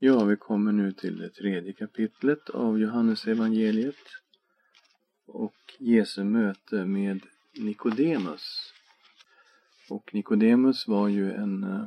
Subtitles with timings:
[0.00, 3.96] Ja, vi kommer nu till det tredje kapitlet av Johannes evangeliet
[5.26, 7.20] och Jesu möte med
[7.58, 8.72] Nikodemus.
[9.90, 11.86] Och Nikodemus var ju en eh,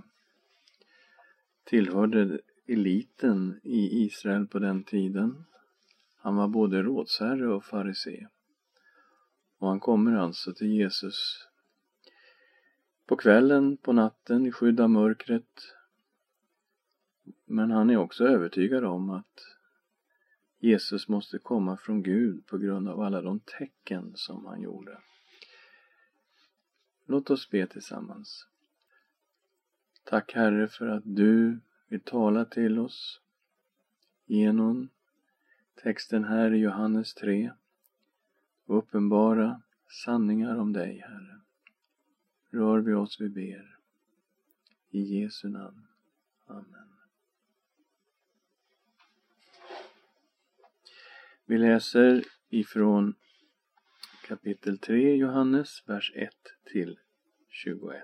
[1.63, 5.46] tillhörde eliten i Israel på den tiden.
[6.18, 8.28] Han var både rådsherre och farisé.
[9.57, 11.48] Och han kommer alltså till Jesus
[13.05, 15.75] på kvällen, på natten, i skydd av mörkret.
[17.52, 19.57] Men han är också övertygad om att
[20.59, 24.97] Jesus måste komma från Gud på grund av alla de tecken som han gjorde.
[27.06, 28.47] Låt oss be tillsammans.
[30.04, 33.22] Tack Herre för att du vill tala till oss
[34.25, 34.89] genom
[35.83, 37.52] texten här i Johannes 3
[38.66, 39.61] och uppenbara
[40.06, 41.42] sanningar om dig, Herre.
[42.50, 43.78] Rör vi oss, vi ber.
[44.89, 45.88] I Jesu namn.
[46.47, 46.91] Amen.
[51.52, 53.14] Vi läser ifrån
[54.28, 56.30] kapitel 3 Johannes, vers 1
[56.72, 57.00] till
[57.50, 58.03] 21.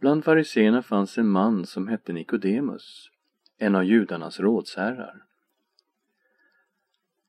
[0.00, 3.10] Bland fariseerna fanns en man som hette Nikodemus,
[3.58, 5.24] en av judarnas rådsherrar.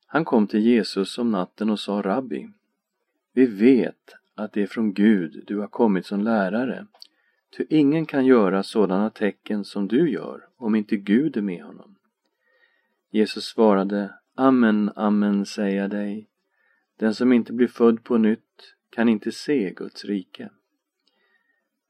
[0.06, 2.48] Han kom till Jesus om natten och sa Rabbi,
[3.32, 6.86] vi vet att det är från Gud du har kommit som lärare,
[7.56, 11.91] ty ingen kan göra sådana tecken som du gör om inte Gud är med honom.
[13.14, 16.28] Jesus svarade, Amen, amen säger jag dig,
[16.96, 20.50] den som inte blir född på nytt kan inte se Guds rike.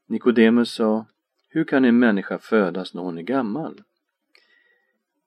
[0.05, 1.05] Nikodemus sa,
[1.49, 3.83] hur kan en människa födas när hon är gammal?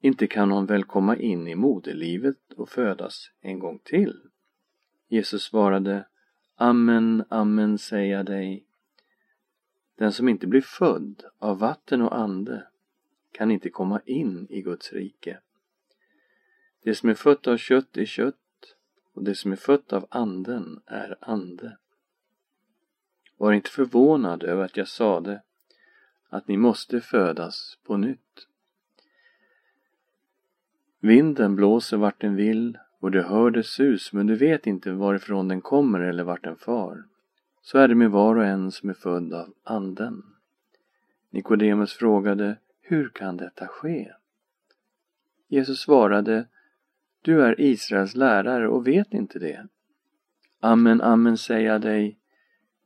[0.00, 4.20] Inte kan hon väl komma in i moderlivet och födas en gång till?
[5.08, 6.04] Jesus svarade,
[6.54, 8.66] Amen, amen säger jag dig,
[9.98, 12.66] den som inte blir född av vatten och ande
[13.32, 15.38] kan inte komma in i Guds rike.
[16.86, 18.76] Det som är fött av kött är kött
[19.14, 21.76] och det som är fött av anden är ande.
[23.36, 25.42] Var inte förvånad över att jag sade
[26.28, 28.46] att ni måste födas på nytt.
[31.00, 35.48] Vinden blåser vart den vill och du hör dess sus men du vet inte varifrån
[35.48, 37.04] den kommer eller vart den far.
[37.62, 40.22] Så är det med var och en som är född av anden.
[41.30, 44.12] Nikodemus frågade Hur kan detta ske?
[45.48, 46.46] Jesus svarade
[47.26, 49.66] du är Israels lärare och vet inte det.
[50.60, 52.18] Amen, amen säger jag dig.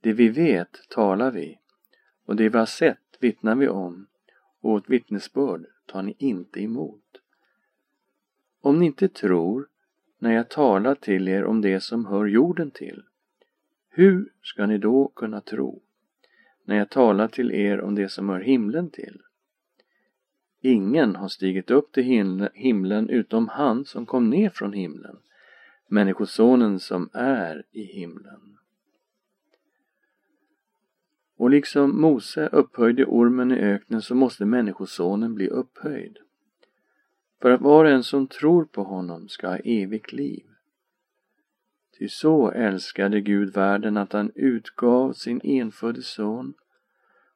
[0.00, 1.58] Det vi vet talar vi
[2.24, 4.06] och det vi har sett vittnar vi om
[4.60, 7.04] och vårt vittnesbörd tar ni inte emot.
[8.60, 9.68] Om ni inte tror
[10.18, 13.02] när jag talar till er om det som hör jorden till,
[13.88, 15.82] hur ska ni då kunna tro
[16.64, 19.22] när jag talar till er om det som hör himlen till?
[20.60, 25.16] Ingen har stigit upp till himlen utom han som kom ner från himlen,
[25.88, 28.56] Människosonen som är i himlen.
[31.36, 36.18] Och liksom Mose upphöjde ormen i öknen så måste Människosonen bli upphöjd.
[37.42, 40.46] För att var och en som tror på honom ska ha evigt liv.
[41.98, 46.54] Ty så älskade Gud världen att han utgav sin enfödde son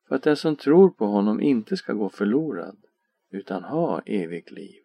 [0.08, 2.76] för att den som tror på honom inte ska gå förlorad
[3.34, 4.80] utan ha evigt liv.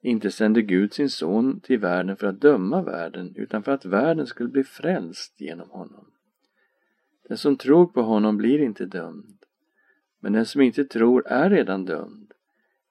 [0.00, 4.26] Inte sände Gud sin son till världen för att döma världen utan för att världen
[4.26, 6.10] skulle bli frälst genom honom.
[7.28, 9.38] Den som tror på honom blir inte dömd,
[10.20, 12.32] men den som inte tror är redan dömd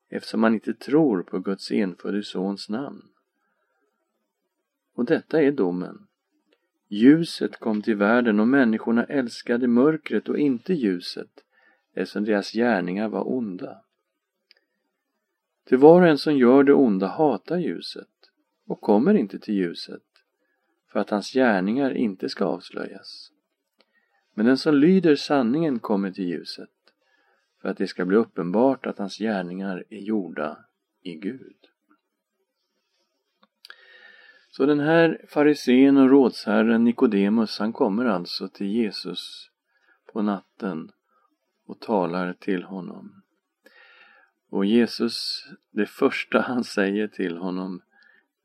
[0.10, 3.02] eftersom man inte tror på Guds enfödde sons namn.
[4.94, 6.08] Och detta är domen.
[6.90, 11.44] Ljuset kom till världen och människorna älskade mörkret och inte ljuset
[11.94, 13.82] eftersom deras gärningar var onda.
[15.68, 18.08] Till var och en som gör det onda hatar ljuset
[18.68, 20.04] och kommer inte till ljuset
[20.92, 23.32] för att hans gärningar inte ska avslöjas.
[24.34, 26.70] Men den som lyder sanningen kommer till ljuset
[27.62, 30.58] för att det ska bli uppenbart att hans gärningar är gjorda
[31.02, 31.58] i Gud.
[34.50, 39.50] Så den här farisén och rådsherren Nikodemus, han kommer alltså till Jesus
[40.14, 40.92] på natten
[41.66, 43.22] och talar till honom.
[44.50, 45.46] Och Jesus,
[45.78, 47.82] det första han säger till honom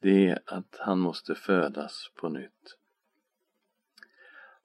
[0.00, 2.76] det är att han måste födas på nytt.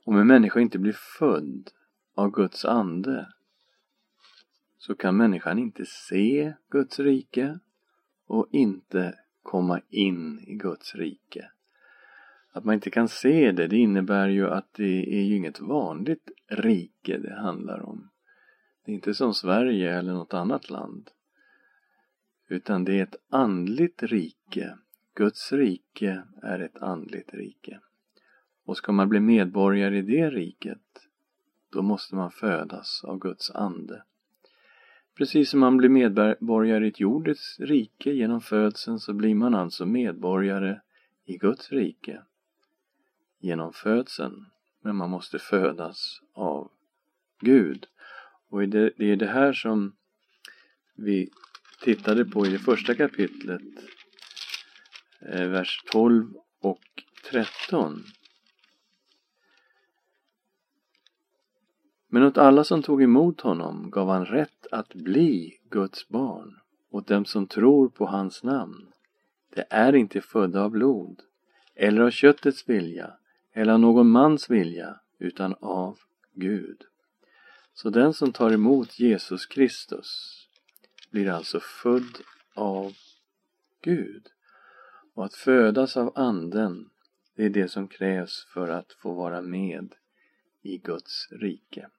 [0.04, 1.72] Om en människa inte blir född
[2.16, 3.28] av Guds ande
[4.78, 7.60] så kan människan inte se Guds rike
[8.25, 11.52] och inte komma in i Guds rike.
[12.52, 16.31] Att man inte kan se det, det innebär ju att det är ju inget vanligt
[16.48, 18.10] rike det handlar om.
[18.86, 21.12] Det är inte som Sverige eller något annat land.
[22.48, 24.78] Utan det är ett andligt rike.
[25.16, 27.80] Guds rike är ett andligt rike.
[28.66, 30.82] Och ska man bli medborgare i det riket,
[31.70, 34.04] då måste man födas av Guds ande.
[35.16, 39.86] Precis som man blir medborgare i ett jordets rike genom födseln så blir man alltså
[39.86, 40.80] medborgare
[41.26, 42.22] i Guds rike
[43.40, 44.46] genom födseln.
[44.82, 46.72] Men man måste födas av
[47.40, 47.88] Gud.
[48.50, 49.96] Och det är det här som
[50.96, 51.30] vi
[51.82, 53.62] tittade på i det första kapitlet,
[55.22, 56.84] eh, vers 12 och
[57.32, 58.04] 13.
[62.10, 66.60] Men åt alla som tog emot honom gav han rätt att bli Guds barn,
[66.92, 68.92] åt dem som tror på hans namn.
[69.56, 71.22] Det är inte födda av blod,
[71.76, 73.14] eller av köttets vilja,
[73.54, 75.98] eller av någon mans vilja, utan av
[76.34, 76.82] Gud.
[77.74, 80.47] Så den som tar emot Jesus Kristus
[81.09, 82.18] blir alltså född
[82.54, 82.94] av
[83.81, 84.27] Gud.
[85.13, 86.89] Och att födas av Anden,
[87.36, 89.94] det är det som krävs för att få vara med
[90.62, 91.89] i Guds rike.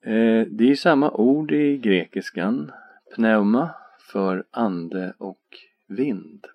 [0.00, 2.72] Eh, det är samma ord i grekiskan,
[3.14, 6.46] pneuma, för ande och vind.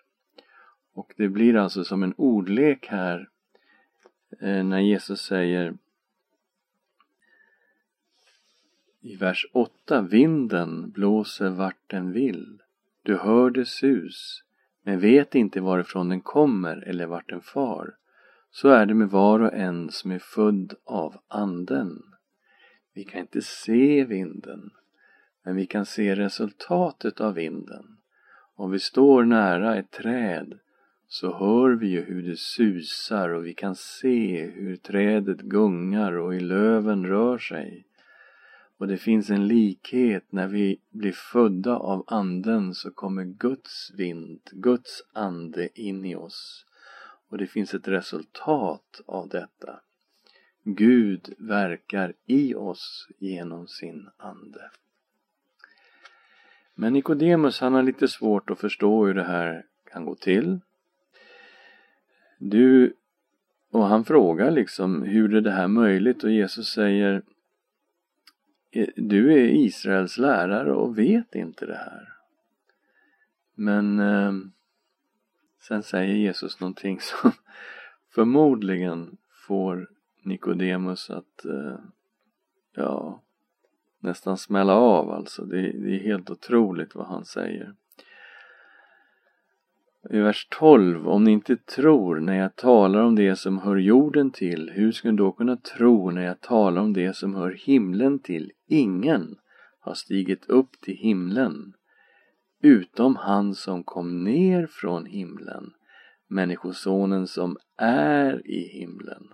[0.93, 3.29] Och det blir alltså som en ordlek här
[4.39, 5.73] eh, när Jesus säger
[9.01, 12.61] i vers 8 Vinden blåser vart den vill.
[13.03, 14.43] Du hör det sus,
[14.83, 17.95] men vet inte varifrån den kommer eller vart den far.
[18.51, 22.03] Så är det med var och en som är född av Anden.
[22.93, 24.69] Vi kan inte se vinden,
[25.45, 27.85] men vi kan se resultatet av vinden.
[28.55, 30.59] Om vi står nära ett träd
[31.07, 36.33] så hör vi ju hur det susar och vi kan se hur trädet gungar och
[36.33, 37.85] hur löven rör sig.
[38.79, 44.39] Och det finns en likhet när vi blir födda av anden så kommer Guds vind,
[44.51, 46.65] Guds ande in i oss.
[47.29, 49.79] Och det finns ett resultat av detta.
[50.63, 54.71] Gud verkar i oss genom sin ande.
[56.75, 60.59] Men Nikodemus han har lite svårt att förstå hur det här kan gå till.
[62.37, 62.93] Du,
[63.71, 67.21] och han frågar liksom hur är det här möjligt och Jesus säger
[68.71, 72.13] Eh, du är Israels lärare och vet inte det här.
[73.55, 74.33] Men eh,
[75.67, 77.31] sen säger Jesus någonting som
[78.09, 79.17] förmodligen
[79.47, 79.89] får
[80.23, 81.79] Nikodemus att eh,
[82.75, 83.21] ja,
[83.99, 85.45] nästan smälla av alltså.
[85.45, 87.75] Det, det är helt otroligt vad han säger.
[90.03, 94.31] I vers 12, om ni inte tror när jag talar om det som hör jorden
[94.31, 98.19] till, hur ska ni då kunna tro när jag talar om det som hör himlen
[98.19, 98.51] till?
[98.67, 99.35] Ingen
[99.79, 101.73] har stigit upp till himlen,
[102.61, 105.73] utom han som kom ner från himlen,
[106.27, 109.27] Människosonen som är i himlen.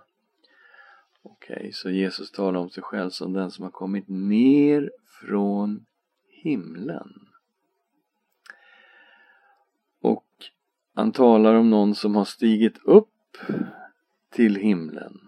[1.22, 4.90] Okej, okay, så Jesus talar om sig själv som den som har kommit ner
[5.20, 5.84] från
[6.42, 7.08] himlen.
[10.96, 13.36] Han talar om någon som har stigit upp
[14.30, 15.20] till himlen.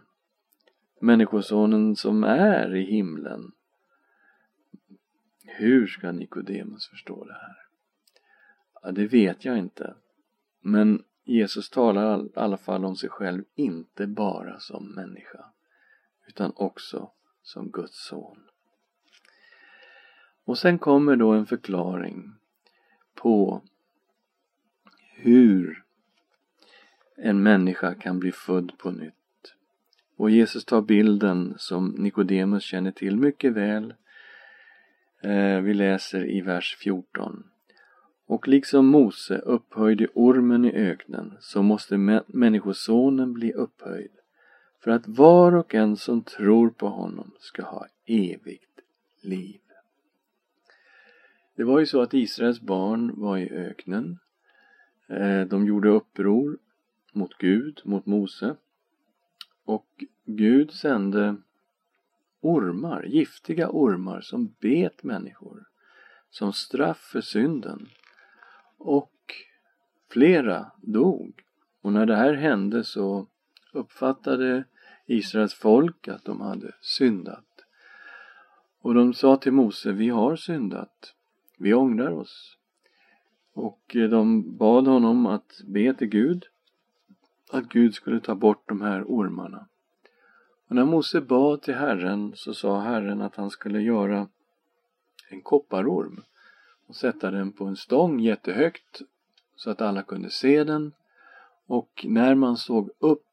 [1.01, 3.53] Människosonen som är i himlen.
[5.45, 7.57] Hur ska Nikodemus förstå det här?
[8.83, 9.95] Ja, det vet jag inte.
[10.61, 15.45] Men Jesus talar i alla fall om sig själv inte bara som människa
[16.29, 17.11] utan också
[17.43, 18.39] som Guds son.
[20.45, 22.33] Och sen kommer då en förklaring
[23.15, 23.63] på
[25.21, 25.83] hur
[27.17, 29.15] en människa kan bli född på nytt.
[30.17, 33.95] Och Jesus tar bilden som Nikodemus känner till mycket väl.
[35.23, 37.45] Eh, vi läser i vers 14.
[38.27, 41.97] Och liksom Mose upphöjde ormen i öknen så måste
[42.27, 44.11] Människosonen bli upphöjd
[44.81, 48.81] för att var och en som tror på honom ska ha evigt
[49.21, 49.61] liv.
[51.57, 54.19] Det var ju så att Israels barn var i öknen
[55.09, 56.59] Eh, de gjorde uppror
[57.13, 58.57] mot Gud, mot Mose.
[59.65, 61.37] Och Gud sände
[62.41, 65.69] ormar, giftiga ormar som bet människor
[66.31, 67.89] som straff för synden.
[68.79, 69.35] Och
[70.11, 71.43] flera dog.
[71.81, 73.27] Och när det här hände så
[73.73, 74.65] uppfattade
[75.07, 77.45] Israels folk att de hade syndat.
[78.81, 81.15] Och de sa till Mose, vi har syndat.
[81.57, 82.58] Vi ångrar oss.
[83.59, 86.47] Och eh, de bad honom att be till Gud
[87.51, 89.67] att Gud skulle ta bort de här ormarna.
[90.69, 94.29] Och när Mose bad till Herren så sa Herren att han skulle göra
[95.29, 96.23] en kopparorm
[96.87, 99.03] och sätta den på en stång jättehögt
[99.57, 100.93] så att alla kunde se den.
[101.67, 103.27] Och när man såg upp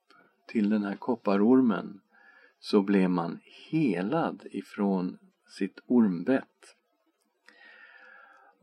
[0.48, 2.02] till den här kopparormen
[2.60, 3.40] så blev man
[3.70, 5.18] helad ifrån
[5.48, 6.76] sitt ormbett.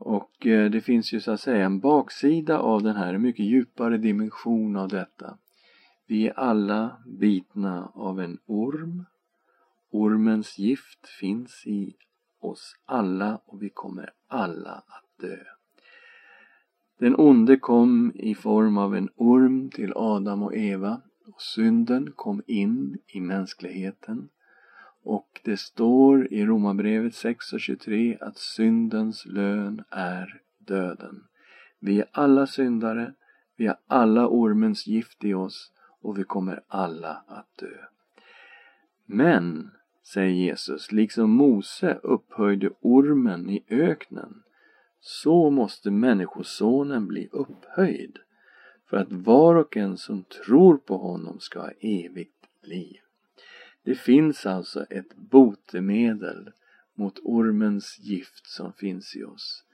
[0.05, 3.45] Och eh, det finns ju så att säga en baksida av den här, en mycket
[3.45, 5.37] djupare dimension av detta.
[6.07, 9.05] Vi är alla bitna av en orm.
[9.91, 11.95] Ormens gift finns i
[12.39, 15.37] oss alla och vi kommer alla att dö.
[16.99, 22.41] Den onde kom i form av en orm till Adam och Eva och synden kom
[22.47, 24.29] in i mänskligheten.
[25.03, 31.23] Och det står i Romarbrevet 6 och 23 att syndens lön är döden.
[31.79, 33.13] Vi är alla syndare,
[33.55, 37.77] vi har alla ormens gift i oss och vi kommer alla att dö.
[39.05, 39.71] Men,
[40.13, 44.43] säger Jesus, liksom Mose upphöjde ormen i öknen,
[44.99, 48.17] så måste Människosonen bli upphöjd
[48.89, 53.02] för att var och en som tror på honom ska ha evigt liv.
[53.83, 56.51] Det finns alltså ett botemedel
[56.93, 59.65] mot ormens gift som finns i oss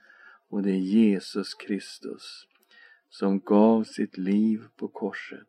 [0.50, 2.46] och det är Jesus Kristus
[3.08, 5.48] som gav sitt liv på korset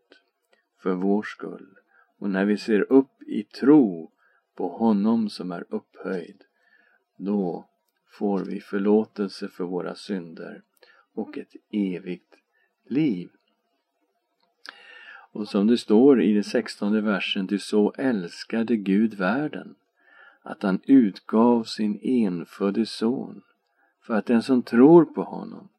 [0.81, 1.77] för vår skull.
[2.17, 4.11] Och när vi ser upp i tro
[4.55, 6.43] på honom som är upphöjd,
[7.17, 7.69] då
[8.07, 10.63] får vi förlåtelse för våra synder
[11.13, 12.35] och ett evigt
[12.85, 13.29] liv.
[15.31, 19.75] Och som det står i den sextonde versen, du så älskade Gud världen
[20.41, 23.41] att han utgav sin enfödde son
[24.01, 25.69] för att den som tror på honom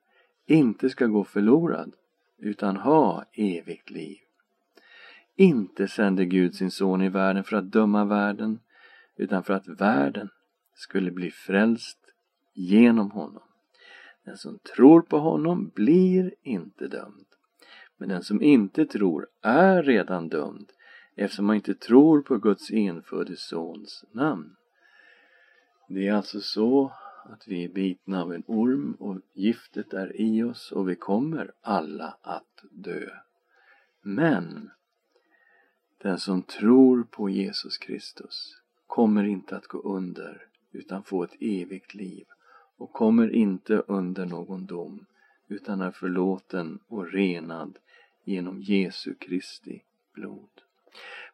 [0.46, 1.92] inte ska gå förlorad
[2.38, 4.18] utan ha evigt liv.
[5.36, 8.58] Inte sände Gud sin son i världen för att döma världen
[9.16, 10.28] utan för att världen
[10.74, 11.98] skulle bli frälst
[12.54, 13.42] genom honom.
[14.24, 17.26] Den som tror på honom blir inte dömd.
[18.02, 20.72] Men den som inte tror är redan dömd
[21.14, 24.56] eftersom man inte tror på Guds enfödde sons namn.
[25.88, 26.92] Det är alltså så
[27.24, 31.52] att vi är bitna av en orm och giftet är i oss och vi kommer
[31.60, 33.08] alla att dö.
[34.00, 34.70] Men
[35.98, 41.94] den som tror på Jesus Kristus kommer inte att gå under utan få ett evigt
[41.94, 42.26] liv
[42.76, 45.06] och kommer inte under någon dom
[45.48, 47.78] utan är förlåten och renad
[48.24, 49.82] genom Jesu Kristi
[50.14, 50.50] blod.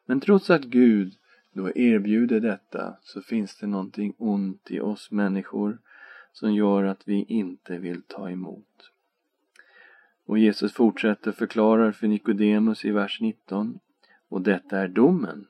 [0.05, 1.13] Men trots att Gud
[1.53, 5.77] då erbjuder detta så finns det någonting ont i oss människor
[6.33, 8.91] som gör att vi inte vill ta emot.
[10.25, 13.79] Och Jesus fortsätter förklarar för Nikodemus i vers 19
[14.29, 15.47] och detta är domen.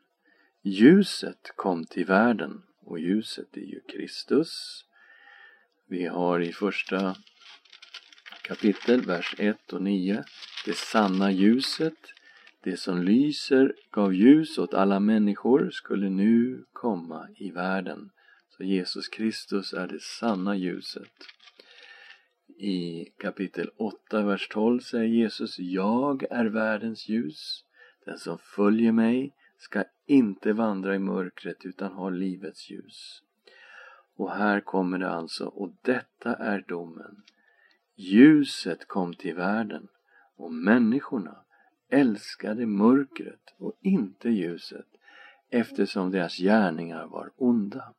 [0.61, 4.85] Ljuset kom till världen och ljuset är ju Kristus.
[5.87, 7.15] Vi har i första
[8.41, 10.23] kapitel, vers 1 och 9.
[10.65, 12.13] Det sanna ljuset,
[12.63, 18.09] det som lyser, gav ljus åt alla människor, skulle nu komma i världen.
[18.49, 21.13] Så Jesus Kristus är det sanna ljuset.
[22.57, 27.63] I kapitel 8, vers 12 säger Jesus Jag är världens ljus.
[28.05, 33.21] Den som följer mig ska inte vandra i mörkret utan ha livets ljus.
[34.15, 37.23] Och här kommer det alltså, och detta är domen.
[37.95, 39.87] Ljuset kom till världen
[40.39, 41.35] och människorna
[41.89, 44.87] älskade mörkret och inte ljuset
[45.49, 47.93] eftersom deras gärningar var onda.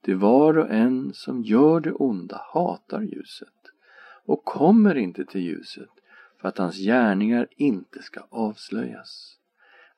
[0.00, 3.48] Det var och en som gör det onda hatar ljuset
[4.24, 5.90] och kommer inte till ljuset
[6.40, 9.36] för att hans gärningar inte ska avslöjas.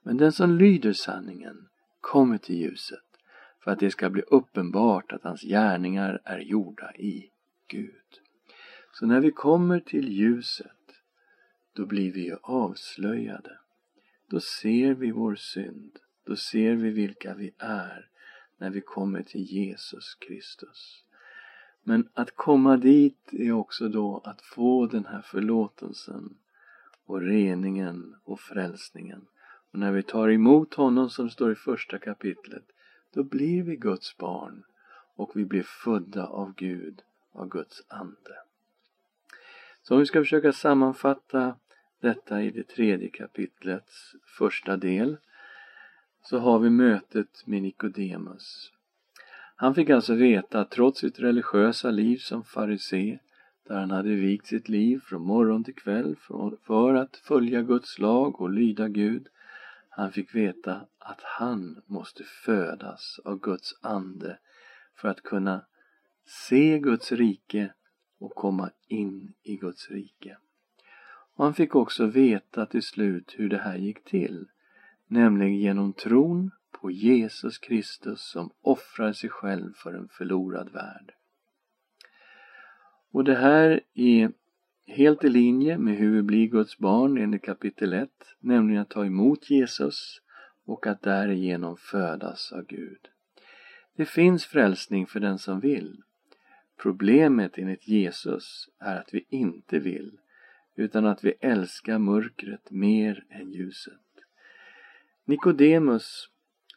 [0.02, 1.69] Men den som lyder sanningen
[2.00, 3.04] kommer till ljuset
[3.64, 7.31] för att det ska bli uppenbart att hans gärningar är gjorda i
[7.69, 8.21] Gud.
[8.92, 10.82] Så när vi kommer till ljuset,
[11.73, 13.59] då blir vi ju avslöjade.
[14.26, 15.99] Då ser vi vår synd.
[16.25, 18.09] Då ser vi vilka vi är
[18.59, 21.05] när vi kommer till Jesus Kristus.
[21.83, 26.37] Men att komma dit är också då att få den här förlåtelsen
[27.07, 29.26] och reningen och frälsningen.
[29.71, 32.64] Och när vi tar emot honom som står i första kapitlet,
[33.14, 34.64] då blir vi Guds barn
[35.17, 37.02] och vi blir födda av Gud,
[37.33, 38.35] av Guds ande.
[39.83, 41.57] Så om vi ska försöka sammanfatta
[42.01, 45.17] detta i det tredje kapitlets första del
[46.23, 48.73] så har vi mötet med Nikodemus.
[49.57, 53.19] Han fick alltså veta att trots sitt religiösa liv som farisé
[53.69, 56.17] där han hade vikt sitt liv från morgon till kväll
[56.67, 59.29] för att följa Guds lag och lyda Gud
[59.89, 64.39] Han fick veta att han måste födas av Guds ande
[64.97, 65.65] för att kunna
[66.27, 67.73] se Guds rike
[68.23, 70.37] och komma in i Guds rike.
[71.35, 74.47] Och han fick också veta till slut hur det här gick till,
[75.07, 81.14] nämligen genom tron på Jesus Kristus som offrar sig själv för en förlorad värld.
[83.12, 84.33] Och det här är
[84.87, 88.11] helt i linje med hur vi blir Guds barn enligt kapitel 1,
[88.41, 90.21] nämligen att ta emot Jesus
[90.64, 93.09] och att därigenom födas av Gud.
[93.97, 96.02] Det finns frälsning för den som vill.
[96.83, 100.19] Problemet enligt Jesus är att vi inte vill,
[100.77, 103.95] utan att vi älskar mörkret mer än ljuset.
[105.25, 106.29] Nikodemus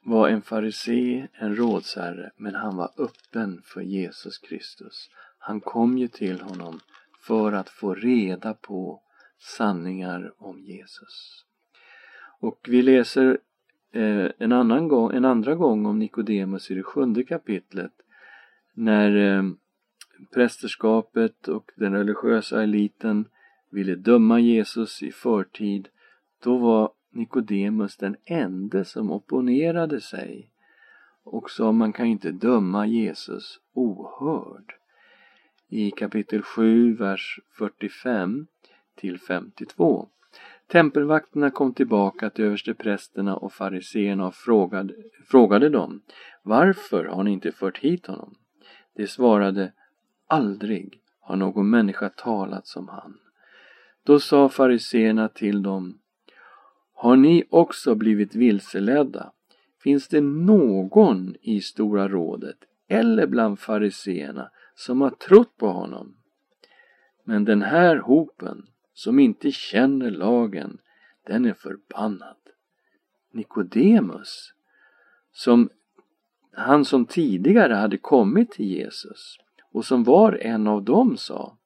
[0.03, 5.09] var en farisé, en rådsherre, men han var öppen för Jesus Kristus.
[5.37, 6.79] Han kom ju till honom
[7.19, 9.01] för att få reda på
[9.39, 11.45] sanningar om Jesus.
[12.39, 13.37] Och vi läser
[13.91, 17.93] eh, en, annan gång, en andra gång om Nikodemus i det sjunde kapitlet
[18.73, 19.43] när eh,
[20.33, 23.25] prästerskapet och den religiösa eliten
[23.69, 25.87] ville döma Jesus i förtid.
[26.43, 30.49] Då var Nikodemus den ende som opponerade sig
[31.23, 34.73] och sa man kan inte döma Jesus ohörd
[35.69, 38.47] i kapitel 7, vers 45
[38.95, 40.07] till 52.
[40.67, 44.93] Tempelvakterna kom tillbaka till översteprästerna och fariseerna och frågade,
[45.25, 46.01] frågade dem
[46.43, 48.35] Varför har ni inte fört hit honom?
[48.95, 49.71] De svarade
[50.27, 53.19] Aldrig har någon människa talat som han.
[54.03, 55.99] Då sa fariseerna till dem
[56.93, 59.31] Har ni också blivit vilseledda?
[59.83, 66.15] Finns det någon i Stora rådet eller bland fariseerna som har trott på honom.
[67.23, 70.77] Men den här hopen som inte känner lagen,
[71.27, 72.37] den är förbannad.
[73.31, 74.53] Nikodemus,
[75.31, 75.69] som
[76.51, 79.37] han som tidigare hade kommit till Jesus
[79.75, 81.57] och som var en av dem sa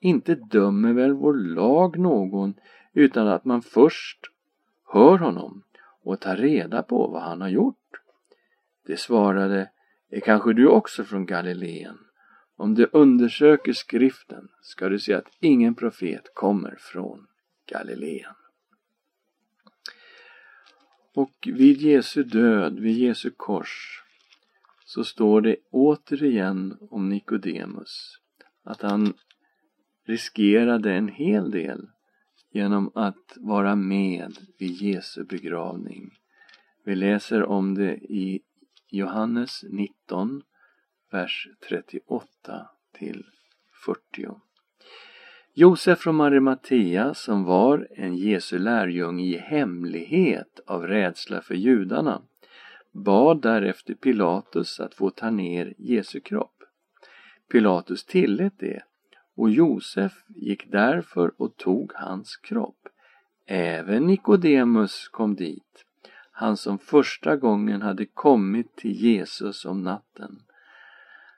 [0.00, 2.54] Inte dömer väl vår lag någon
[2.92, 4.18] utan att man först
[4.92, 5.62] hör honom
[6.02, 8.00] och tar reda på vad han har gjort.
[8.86, 9.70] Det svarade
[10.10, 11.98] Är kanske du också från Galileen?
[12.56, 17.26] Om du undersöker skriften ska du se att ingen profet kommer från
[17.66, 18.34] Galileen.
[21.14, 23.99] Och vid Jesu död, vid Jesu kors,
[24.90, 28.18] så står det återigen om Nikodemus
[28.64, 29.14] att han
[30.06, 31.88] riskerade en hel del
[32.52, 36.10] genom att vara med vid Jesu begravning.
[36.84, 38.40] Vi läser om det i
[38.90, 40.42] Johannes 19
[41.12, 43.24] vers 38 till
[43.84, 44.30] 40.
[45.54, 52.22] Josef från Arimatea som var en Jesu lärjunge i hemlighet av rädsla för judarna
[52.92, 56.62] bad därefter Pilatus att få ta ner Jesu kropp.
[57.52, 58.82] Pilatus tillät det
[59.36, 62.88] och Josef gick därför och tog hans kropp.
[63.46, 65.84] Även Nikodemus kom dit,
[66.32, 70.42] han som första gången hade kommit till Jesus om natten.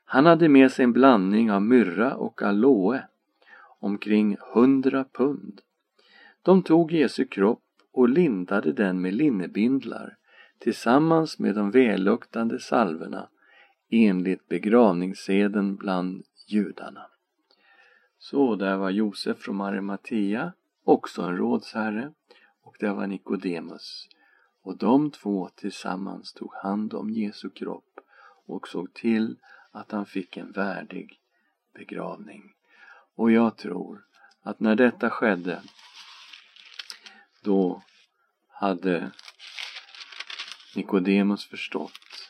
[0.04, 3.02] Han hade med sig en blandning av myrra och aloe,
[3.80, 5.60] omkring hundra pund.
[6.42, 7.62] De tog Jesu kropp
[7.92, 10.16] och lindade den med linnebindlar
[10.62, 13.28] tillsammans med de välluktande salverna
[13.90, 17.06] enligt begravningsseden bland judarna.
[18.18, 20.52] Så där var Josef från Arimatea,
[20.84, 22.12] också en rådsherre,
[22.62, 24.08] och där var Nikodemus.
[24.62, 28.00] Och de två tillsammans tog hand om Jesu kropp
[28.46, 29.36] och såg till
[29.70, 31.20] att han fick en värdig
[31.74, 32.54] begravning.
[33.14, 34.04] Och jag tror
[34.42, 35.62] att när detta skedde
[37.42, 37.82] då
[38.48, 39.10] hade
[40.76, 42.28] Nikodemus förstått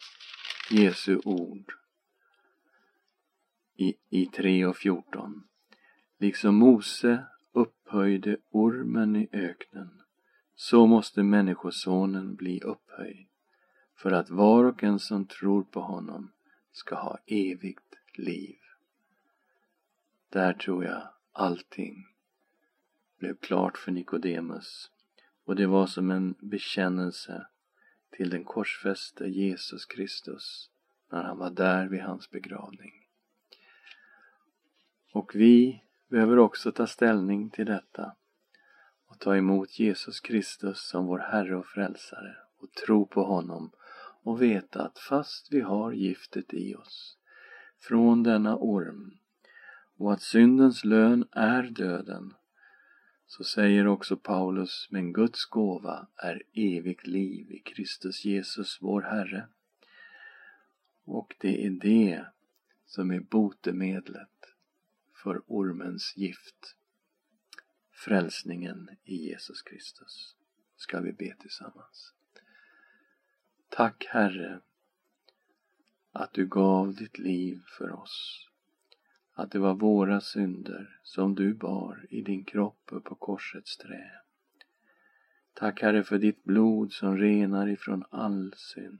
[0.70, 1.72] Jesu ord
[3.76, 5.48] i, i 3 och 14.
[6.18, 10.02] Liksom Mose upphöjde ormen i öknen
[10.54, 13.26] så måste Människosonen bli upphöjd
[13.96, 16.32] för att var och en som tror på honom
[16.72, 18.58] ska ha evigt liv.
[20.28, 21.02] Där tror jag
[21.32, 22.06] allting
[23.18, 24.90] blev klart för Nikodemus
[25.44, 27.46] och det var som en bekännelse
[28.12, 30.70] till den korsfäste Jesus Kristus
[31.12, 32.92] när han var där vid hans begravning.
[35.12, 38.16] Och vi behöver också ta ställning till detta
[39.06, 43.72] och ta emot Jesus Kristus som vår Herre och Frälsare och tro på honom
[44.22, 47.18] och veta att fast vi har giftet i oss
[47.80, 49.18] från denna orm
[49.98, 52.34] och att syndens lön är döden
[53.32, 59.48] så säger också Paulus, men Guds gåva är evigt liv i Kristus Jesus, vår Herre.
[61.04, 62.26] Och det är det
[62.86, 64.54] som är botemedlet
[65.14, 66.76] för ormens gift.
[67.90, 70.36] Frälsningen i Jesus Kristus.
[70.76, 72.12] Ska vi be tillsammans.
[73.68, 74.60] Tack Herre
[76.12, 78.48] att du gav ditt liv för oss.
[79.34, 84.10] Att det var våra synder som du bar i din kropp på korsets trä.
[85.54, 88.98] Tack Herre för ditt blod som renar ifrån all synd.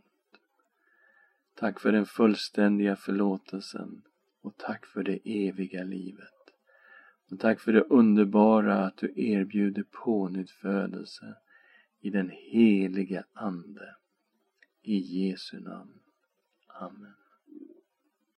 [1.55, 4.03] Tack för den fullständiga förlåtelsen
[4.41, 6.29] och tack för det eviga livet.
[7.31, 11.35] Och tack för det underbara att du erbjuder pånyttfödelse
[12.01, 13.95] i den helige Ande.
[14.83, 16.01] I Jesu namn.
[16.67, 17.22] Amen.